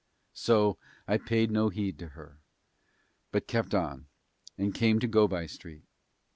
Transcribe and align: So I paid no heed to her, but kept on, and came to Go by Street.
So 0.33 0.79
I 1.07 1.19
paid 1.19 1.51
no 1.51 1.69
heed 1.69 1.99
to 1.99 2.07
her, 2.17 2.39
but 3.31 3.45
kept 3.47 3.75
on, 3.75 4.07
and 4.57 4.73
came 4.73 4.97
to 4.99 5.05
Go 5.07 5.27
by 5.27 5.45
Street. 5.45 5.83